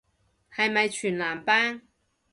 [0.51, 1.83] 係咪全男班